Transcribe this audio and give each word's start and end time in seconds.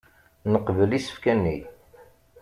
Neqbel 0.51 0.91
isefka-nni. 0.97 1.57